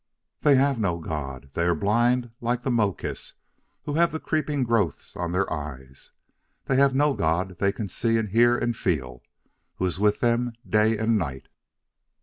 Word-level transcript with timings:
"They 0.39 0.55
have 0.55 0.79
no 0.79 0.97
God. 0.97 1.51
They 1.53 1.61
are 1.61 1.75
blind 1.75 2.31
like 2.41 2.63
the 2.63 2.71
Mokis 2.71 3.35
who 3.83 3.93
have 3.93 4.11
the 4.11 4.19
creeping 4.19 4.63
growths 4.63 5.15
on 5.15 5.31
their 5.31 5.47
eyes. 5.53 6.11
They 6.65 6.77
have 6.77 6.95
no 6.95 7.13
God 7.13 7.59
they 7.59 7.71
can 7.71 7.87
see 7.87 8.17
and 8.17 8.29
hear 8.29 8.57
and 8.57 8.75
feel, 8.75 9.21
who 9.75 9.85
is 9.85 9.99
with 9.99 10.19
them 10.19 10.53
day 10.67 10.97
and 10.97 11.19
night." 11.19 11.49